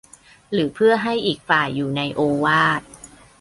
[0.51, 2.81] หรือเพื่อให้อีกฝ่ายอยู่ในโอวาท